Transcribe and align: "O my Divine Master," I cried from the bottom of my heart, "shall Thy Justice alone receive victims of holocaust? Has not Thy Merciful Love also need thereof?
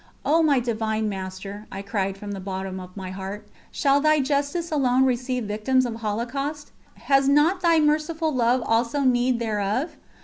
"O 0.25 0.41
my 0.41 0.59
Divine 0.59 1.07
Master," 1.07 1.67
I 1.71 1.83
cried 1.83 2.17
from 2.17 2.31
the 2.31 2.39
bottom 2.39 2.79
of 2.79 2.97
my 2.97 3.11
heart, 3.11 3.47
"shall 3.69 4.01
Thy 4.01 4.19
Justice 4.19 4.71
alone 4.71 5.05
receive 5.05 5.43
victims 5.43 5.85
of 5.85 5.97
holocaust? 5.97 6.71
Has 6.95 7.29
not 7.29 7.61
Thy 7.61 7.79
Merciful 7.79 8.33
Love 8.33 8.63
also 8.65 9.01
need 9.01 9.37
thereof? 9.37 9.97